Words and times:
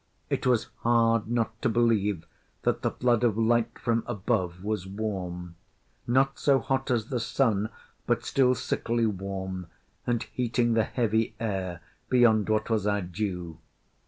It 0.31 0.47
was 0.47 0.69
hard 0.77 1.29
not 1.29 1.61
to 1.61 1.69
believe 1.69 2.25
that 2.63 2.81
the 2.81 2.89
flood 2.89 3.23
of 3.23 3.37
light 3.37 3.77
from 3.77 4.03
above 4.07 4.63
was 4.63 4.87
warm. 4.87 5.57
Not 6.07 6.39
so 6.39 6.57
hot 6.57 6.89
as 6.89 7.09
the 7.09 7.19
Sun, 7.19 7.69
but 8.07 8.25
still 8.25 8.55
sickly 8.55 9.05
warm, 9.05 9.67
and 10.07 10.23
heating 10.23 10.73
the 10.73 10.85
heavy 10.85 11.35
air 11.39 11.81
beyond 12.09 12.49
what 12.49 12.67
was 12.67 12.87
our 12.87 13.03
due. 13.03 13.59